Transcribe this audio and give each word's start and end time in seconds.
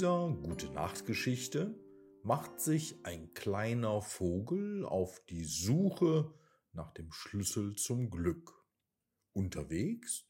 dieser 0.00 0.30
Gute-Nacht-Geschichte 0.30 1.78
macht 2.22 2.58
sich 2.58 3.04
ein 3.04 3.34
kleiner 3.34 4.00
Vogel 4.00 4.86
auf 4.86 5.20
die 5.28 5.44
Suche 5.44 6.32
nach 6.72 6.90
dem 6.94 7.12
Schlüssel 7.12 7.76
zum 7.76 8.08
Glück. 8.08 8.50
Unterwegs 9.34 10.24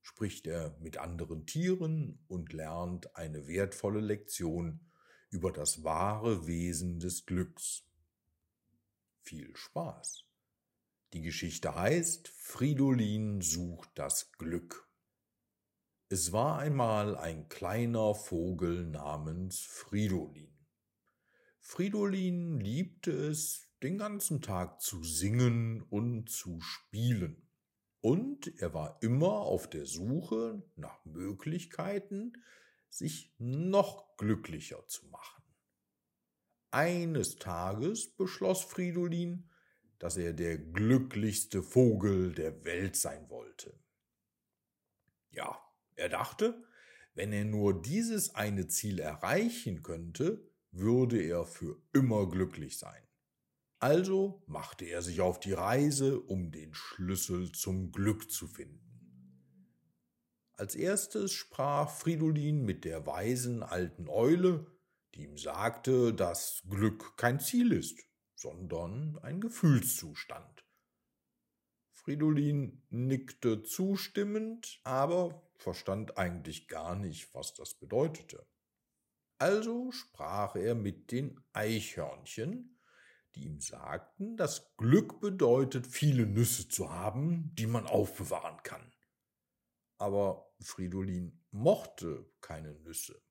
spricht 0.00 0.46
er 0.46 0.78
mit 0.80 0.96
anderen 0.96 1.44
Tieren 1.44 2.24
und 2.26 2.54
lernt 2.54 3.14
eine 3.14 3.46
wertvolle 3.46 4.00
Lektion 4.00 4.80
über 5.28 5.52
das 5.52 5.84
wahre 5.84 6.46
Wesen 6.46 6.98
des 6.98 7.26
Glücks. 7.26 7.84
Viel 9.20 9.54
Spaß! 9.54 10.24
Die 11.12 11.20
Geschichte 11.20 11.74
heißt 11.74 12.28
Fridolin 12.28 13.42
sucht 13.42 13.90
das 13.94 14.32
Glück. 14.32 14.90
Es 16.12 16.30
war 16.30 16.58
einmal 16.58 17.16
ein 17.16 17.48
kleiner 17.48 18.14
Vogel 18.14 18.84
namens 18.84 19.60
Fridolin. 19.60 20.54
Fridolin 21.58 22.60
liebte 22.60 23.12
es, 23.12 23.70
den 23.82 23.96
ganzen 23.96 24.42
Tag 24.42 24.82
zu 24.82 25.02
singen 25.02 25.80
und 25.80 26.28
zu 26.28 26.60
spielen. 26.60 27.48
Und 28.02 28.60
er 28.60 28.74
war 28.74 28.98
immer 29.00 29.32
auf 29.32 29.70
der 29.70 29.86
Suche 29.86 30.62
nach 30.76 31.02
Möglichkeiten, 31.06 32.34
sich 32.90 33.34
noch 33.38 34.14
glücklicher 34.18 34.86
zu 34.88 35.06
machen. 35.06 35.42
Eines 36.70 37.36
Tages 37.36 38.14
beschloss 38.14 38.62
Fridolin, 38.64 39.48
dass 39.98 40.18
er 40.18 40.34
der 40.34 40.58
glücklichste 40.58 41.62
Vogel 41.62 42.34
der 42.34 42.66
Welt 42.66 42.96
sein 42.96 43.30
wollte. 43.30 43.80
Ja, 45.30 45.58
er 45.96 46.08
dachte, 46.08 46.62
wenn 47.14 47.32
er 47.32 47.44
nur 47.44 47.80
dieses 47.82 48.34
eine 48.34 48.68
Ziel 48.68 48.98
erreichen 48.98 49.82
könnte, 49.82 50.42
würde 50.70 51.20
er 51.22 51.44
für 51.44 51.80
immer 51.92 52.28
glücklich 52.28 52.78
sein. 52.78 53.02
Also 53.78 54.42
machte 54.46 54.84
er 54.84 55.02
sich 55.02 55.20
auf 55.20 55.40
die 55.40 55.52
Reise, 55.52 56.20
um 56.20 56.50
den 56.52 56.72
Schlüssel 56.72 57.52
zum 57.52 57.92
Glück 57.92 58.30
zu 58.30 58.46
finden. 58.46 58.78
Als 60.52 60.76
erstes 60.76 61.32
sprach 61.32 61.90
Fridolin 61.90 62.64
mit 62.64 62.84
der 62.84 63.06
weisen 63.06 63.62
alten 63.62 64.08
Eule, 64.08 64.66
die 65.14 65.24
ihm 65.24 65.36
sagte, 65.36 66.14
dass 66.14 66.62
Glück 66.70 67.16
kein 67.16 67.40
Ziel 67.40 67.72
ist, 67.72 67.98
sondern 68.34 69.18
ein 69.18 69.40
Gefühlszustand. 69.40 70.64
Fridolin 71.90 72.82
nickte 72.90 73.62
zustimmend, 73.62 74.80
aber 74.84 75.42
verstand 75.62 76.18
eigentlich 76.18 76.68
gar 76.68 76.96
nicht, 76.96 77.34
was 77.34 77.54
das 77.54 77.74
bedeutete. 77.74 78.46
Also 79.38 79.90
sprach 79.90 80.56
er 80.56 80.74
mit 80.74 81.10
den 81.10 81.42
Eichhörnchen, 81.52 82.78
die 83.34 83.44
ihm 83.44 83.60
sagten, 83.60 84.36
dass 84.36 84.76
Glück 84.76 85.20
bedeutet, 85.20 85.86
viele 85.86 86.26
Nüsse 86.26 86.68
zu 86.68 86.92
haben, 86.92 87.54
die 87.54 87.66
man 87.66 87.86
aufbewahren 87.86 88.62
kann. 88.62 88.92
Aber 89.98 90.52
Fridolin 90.60 91.40
mochte 91.50 92.30
keine 92.40 92.74
Nüsse. 92.74 93.22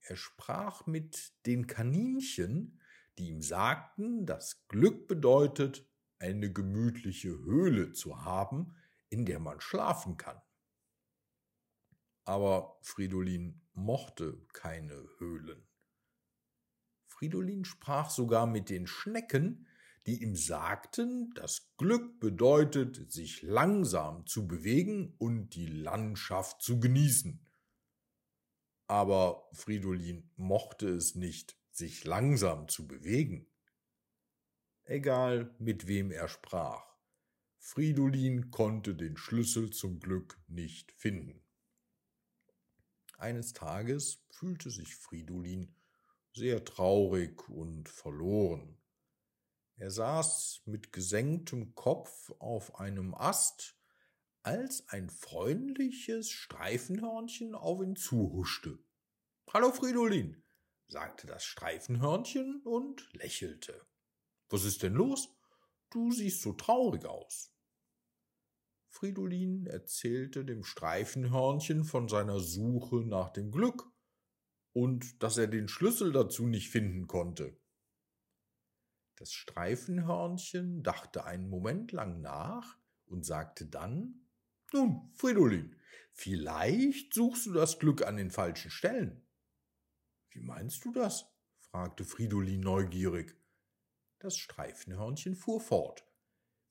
Er 0.00 0.16
sprach 0.16 0.86
mit 0.86 1.32
den 1.44 1.66
Kaninchen, 1.66 2.80
die 3.18 3.28
ihm 3.28 3.42
sagten, 3.42 4.24
dass 4.24 4.66
Glück 4.68 5.08
bedeutet, 5.08 5.86
eine 6.18 6.52
gemütliche 6.52 7.30
Höhle 7.30 7.92
zu 7.92 8.24
haben, 8.24 8.74
in 9.08 9.26
der 9.26 9.40
man 9.40 9.60
schlafen 9.60 10.16
kann. 10.16 10.40
Aber 12.28 12.76
Fridolin 12.82 13.58
mochte 13.72 14.38
keine 14.52 15.02
Höhlen. 15.16 15.66
Fridolin 17.06 17.64
sprach 17.64 18.10
sogar 18.10 18.46
mit 18.46 18.68
den 18.68 18.86
Schnecken, 18.86 19.66
die 20.04 20.22
ihm 20.22 20.36
sagten, 20.36 21.32
dass 21.32 21.74
Glück 21.78 22.20
bedeutet, 22.20 23.10
sich 23.10 23.40
langsam 23.40 24.26
zu 24.26 24.46
bewegen 24.46 25.14
und 25.16 25.54
die 25.54 25.68
Landschaft 25.68 26.60
zu 26.60 26.78
genießen. 26.78 27.46
Aber 28.88 29.48
Fridolin 29.54 30.30
mochte 30.36 30.90
es 30.90 31.14
nicht, 31.14 31.56
sich 31.70 32.04
langsam 32.04 32.68
zu 32.68 32.86
bewegen. 32.86 33.50
Egal, 34.84 35.56
mit 35.58 35.86
wem 35.86 36.10
er 36.10 36.28
sprach, 36.28 36.94
Fridolin 37.56 38.50
konnte 38.50 38.94
den 38.94 39.16
Schlüssel 39.16 39.70
zum 39.70 39.98
Glück 39.98 40.38
nicht 40.46 40.92
finden. 40.92 41.47
Eines 43.18 43.52
Tages 43.52 44.24
fühlte 44.30 44.70
sich 44.70 44.94
Fridolin 44.94 45.74
sehr 46.32 46.64
traurig 46.64 47.48
und 47.48 47.88
verloren. 47.88 48.78
Er 49.74 49.90
saß 49.90 50.62
mit 50.66 50.92
gesenktem 50.92 51.74
Kopf 51.74 52.30
auf 52.38 52.76
einem 52.76 53.16
Ast, 53.16 53.76
als 54.44 54.88
ein 54.88 55.10
freundliches 55.10 56.30
Streifenhörnchen 56.30 57.56
auf 57.56 57.82
ihn 57.82 57.96
zuhuschte. 57.96 58.78
Hallo 59.52 59.72
Fridolin, 59.72 60.44
sagte 60.86 61.26
das 61.26 61.42
Streifenhörnchen 61.42 62.62
und 62.62 63.12
lächelte. 63.14 63.84
Was 64.48 64.62
ist 64.62 64.84
denn 64.84 64.94
los? 64.94 65.28
Du 65.90 66.12
siehst 66.12 66.42
so 66.42 66.52
traurig 66.52 67.04
aus. 67.04 67.52
Fridolin 68.98 69.66
erzählte 69.66 70.44
dem 70.44 70.64
Streifenhörnchen 70.64 71.84
von 71.84 72.08
seiner 72.08 72.40
Suche 72.40 72.96
nach 72.96 73.30
dem 73.30 73.52
Glück 73.52 73.88
und 74.72 75.22
dass 75.22 75.38
er 75.38 75.46
den 75.46 75.68
Schlüssel 75.68 76.10
dazu 76.10 76.48
nicht 76.48 76.70
finden 76.70 77.06
konnte. 77.06 77.56
Das 79.14 79.32
Streifenhörnchen 79.32 80.82
dachte 80.82 81.24
einen 81.24 81.48
Moment 81.48 81.92
lang 81.92 82.20
nach 82.20 82.76
und 83.06 83.24
sagte 83.24 83.66
dann 83.66 84.26
Nun, 84.72 85.12
Fridolin, 85.14 85.76
vielleicht 86.12 87.14
suchst 87.14 87.46
du 87.46 87.52
das 87.52 87.78
Glück 87.78 88.04
an 88.04 88.16
den 88.16 88.32
falschen 88.32 88.72
Stellen. 88.72 89.24
Wie 90.30 90.40
meinst 90.40 90.84
du 90.84 90.90
das? 90.90 91.24
fragte 91.60 92.04
Fridolin 92.04 92.62
neugierig. 92.62 93.36
Das 94.18 94.36
Streifenhörnchen 94.36 95.36
fuhr 95.36 95.60
fort. 95.60 96.07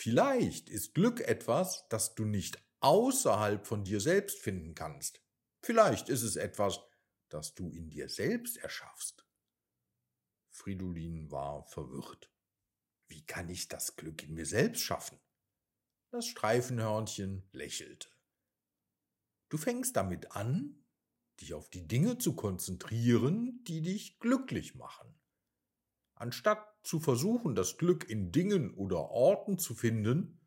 Vielleicht 0.00 0.70
ist 0.70 0.94
Glück 0.94 1.20
etwas, 1.20 1.86
das 1.90 2.14
du 2.14 2.24
nicht 2.24 2.58
außerhalb 2.80 3.66
von 3.66 3.84
dir 3.84 4.00
selbst 4.00 4.40
finden 4.40 4.74
kannst. 4.74 5.22
Vielleicht 5.62 6.08
ist 6.08 6.22
es 6.22 6.36
etwas, 6.36 6.80
das 7.28 7.52
du 7.52 7.68
in 7.68 7.90
dir 7.90 8.08
selbst 8.08 8.56
erschaffst. 8.56 9.26
Fridolin 10.48 11.30
war 11.30 11.66
verwirrt. 11.66 12.32
Wie 13.08 13.26
kann 13.26 13.50
ich 13.50 13.68
das 13.68 13.94
Glück 13.96 14.22
in 14.22 14.32
mir 14.32 14.46
selbst 14.46 14.80
schaffen? 14.80 15.20
Das 16.08 16.24
Streifenhörnchen 16.24 17.46
lächelte. 17.52 18.08
Du 19.50 19.58
fängst 19.58 19.96
damit 19.96 20.32
an, 20.32 20.82
dich 21.42 21.52
auf 21.52 21.68
die 21.68 21.86
Dinge 21.86 22.16
zu 22.16 22.34
konzentrieren, 22.34 23.62
die 23.64 23.82
dich 23.82 24.18
glücklich 24.18 24.74
machen. 24.74 25.19
Anstatt 26.20 26.76
zu 26.82 27.00
versuchen, 27.00 27.54
das 27.54 27.78
Glück 27.78 28.06
in 28.10 28.30
Dingen 28.30 28.74
oder 28.74 29.08
Orten 29.08 29.58
zu 29.58 29.74
finden, 29.74 30.38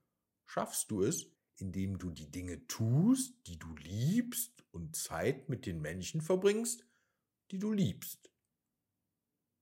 schaffst 0.45 0.91
du 0.91 1.01
es, 1.01 1.31
indem 1.55 1.97
du 1.97 2.11
die 2.11 2.29
Dinge 2.29 2.67
tust, 2.67 3.35
die 3.47 3.57
du 3.57 3.73
liebst 3.77 4.63
und 4.69 4.95
Zeit 4.95 5.49
mit 5.49 5.65
den 5.65 5.81
Menschen 5.81 6.21
verbringst, 6.21 6.87
die 7.49 7.57
du 7.57 7.71
liebst. 7.71 8.31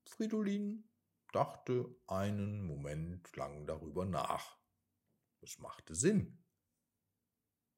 Fridolin 0.05 0.89
dachte 1.31 1.95
einen 2.07 2.61
Moment 2.61 3.33
lang 3.37 3.65
darüber 3.65 4.03
nach. 4.03 4.59
Es 5.39 5.59
machte 5.59 5.95
Sinn. 5.95 6.43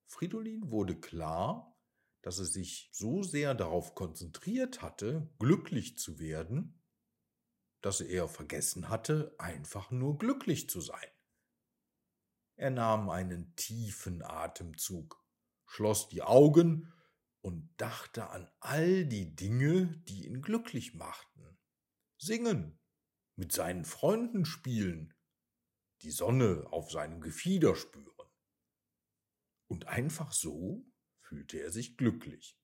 Fridolin 0.07 0.71
wurde 0.71 0.99
klar, 0.99 1.79
dass 2.23 2.39
er 2.39 2.45
sich 2.45 2.89
so 2.93 3.21
sehr 3.21 3.53
darauf 3.53 3.93
konzentriert 3.93 4.81
hatte, 4.81 5.31
glücklich 5.37 5.99
zu 5.99 6.17
werden, 6.17 6.82
dass 7.83 7.99
er 7.99 8.29
vergessen 8.29 8.87
hatte, 8.87 9.35
einfach 9.37 9.91
nur 9.91 10.17
glücklich 10.17 10.69
zu 10.69 10.79
sein. 10.79 11.07
Er 12.55 12.69
nahm 12.69 13.09
einen 13.09 13.55
tiefen 13.57 14.23
Atemzug, 14.23 15.21
schloss 15.65 16.07
die 16.07 16.21
Augen 16.21 16.93
und 17.41 17.69
dachte 17.75 18.29
an 18.29 18.49
all 18.61 19.05
die 19.05 19.35
Dinge, 19.35 19.97
die 20.07 20.25
ihn 20.25 20.41
glücklich 20.41 20.93
machten. 20.93 21.59
Singen, 22.17 22.79
mit 23.35 23.51
seinen 23.51 23.83
Freunden 23.83 24.45
spielen, 24.45 25.13
die 26.03 26.11
Sonne 26.11 26.65
auf 26.71 26.89
seinem 26.89 27.19
Gefieder 27.19 27.75
spüren. 27.75 28.29
Und 29.67 29.87
einfach 29.87 30.31
so 30.31 30.85
fühlte 31.19 31.59
er 31.59 31.71
sich 31.71 31.97
glücklich. 31.97 32.57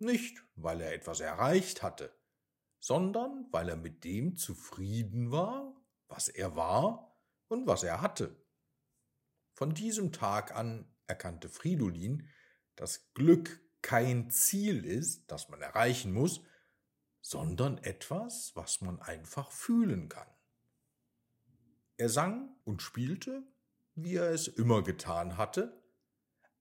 Nicht, 0.00 0.44
weil 0.56 0.80
er 0.80 0.94
etwas 0.94 1.20
erreicht 1.20 1.82
hatte, 1.84 2.18
sondern 2.80 3.46
weil 3.50 3.68
er 3.68 3.76
mit 3.76 4.04
dem 4.04 4.36
zufrieden 4.36 5.30
war, 5.30 5.74
was 6.08 6.28
er 6.28 6.56
war 6.56 7.18
und 7.48 7.66
was 7.66 7.82
er 7.82 8.00
hatte. 8.00 8.36
Von 9.54 9.74
diesem 9.74 10.12
Tag 10.12 10.54
an 10.54 10.88
erkannte 11.06 11.48
Fridolin, 11.48 12.28
dass 12.76 13.12
Glück 13.14 13.60
kein 13.82 14.30
Ziel 14.30 14.84
ist, 14.84 15.30
das 15.30 15.48
man 15.48 15.60
erreichen 15.60 16.12
muss, 16.12 16.42
sondern 17.20 17.78
etwas, 17.78 18.54
was 18.54 18.80
man 18.80 19.00
einfach 19.00 19.50
fühlen 19.50 20.08
kann. 20.08 20.28
Er 21.96 22.08
sang 22.08 22.56
und 22.64 22.82
spielte, 22.82 23.42
wie 23.94 24.14
er 24.14 24.30
es 24.30 24.46
immer 24.46 24.82
getan 24.82 25.36
hatte, 25.36 25.82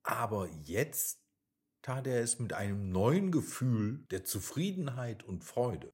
aber 0.01 0.47
jetzt 0.47 1.21
tat 1.83 2.07
er 2.07 2.21
es 2.21 2.39
mit 2.39 2.53
einem 2.53 2.89
neuen 2.89 3.31
Gefühl 3.31 4.05
der 4.09 4.25
Zufriedenheit 4.25 5.23
und 5.23 5.43
Freude. 5.43 5.93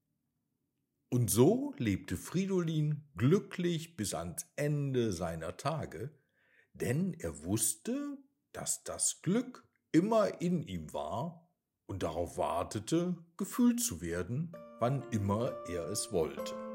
Und 1.13 1.29
so 1.29 1.75
lebte 1.77 2.17
Fridolin 2.17 3.03
glücklich 3.15 3.95
bis 3.95 4.15
ans 4.15 4.47
Ende 4.55 5.13
seiner 5.13 5.57
Tage, 5.57 6.09
denn 6.73 7.13
er 7.13 7.43
wusste, 7.43 8.17
dass 8.51 8.83
das 8.83 9.21
Glück 9.21 9.63
immer 9.91 10.41
in 10.41 10.63
ihm 10.63 10.91
war 10.91 11.51
und 11.85 12.01
darauf 12.01 12.37
wartete, 12.37 13.15
gefühlt 13.37 13.79
zu 13.79 14.01
werden, 14.01 14.53
wann 14.79 15.03
immer 15.11 15.53
er 15.69 15.87
es 15.87 16.11
wollte. 16.11 16.72